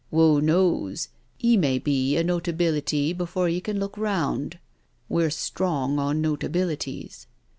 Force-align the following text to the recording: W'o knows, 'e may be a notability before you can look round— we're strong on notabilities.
W'o 0.11 0.41
knows, 0.41 1.09
'e 1.43 1.55
may 1.57 1.77
be 1.77 2.17
a 2.17 2.23
notability 2.23 3.13
before 3.13 3.47
you 3.47 3.61
can 3.61 3.79
look 3.79 3.95
round— 3.99 4.57
we're 5.07 5.29
strong 5.29 5.99
on 5.99 6.23
notabilities. 6.23 7.27